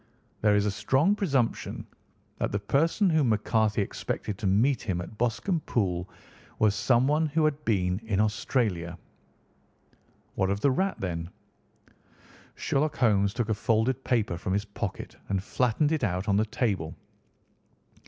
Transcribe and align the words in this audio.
There 0.41 0.55
is 0.55 0.65
a 0.65 0.71
strong 0.71 1.13
presumption 1.15 1.85
that 2.39 2.51
the 2.51 2.57
person 2.57 3.07
whom 3.11 3.29
McCarthy 3.29 3.83
expected 3.83 4.35
to 4.39 4.47
meet 4.47 4.81
him 4.81 4.99
at 4.99 5.15
Boscombe 5.15 5.59
Pool 5.67 6.09
was 6.57 6.73
someone 6.73 7.27
who 7.27 7.45
had 7.45 7.63
been 7.65 7.99
in 7.99 8.19
Australia." 8.19 8.97
"What 10.33 10.49
of 10.49 10.59
the 10.61 10.71
rat, 10.71 10.99
then?" 11.01 11.29
Sherlock 12.55 12.97
Holmes 12.97 13.31
took 13.31 13.49
a 13.49 13.53
folded 13.53 14.03
paper 14.03 14.39
from 14.39 14.53
his 14.53 14.65
pocket 14.65 15.17
and 15.29 15.43
flattened 15.43 15.91
it 15.91 16.03
out 16.03 16.27
on 16.27 16.35
the 16.37 16.47
table. 16.47 16.95